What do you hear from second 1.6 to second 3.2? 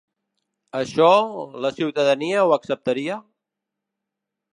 la ciutadania ho acceptaria?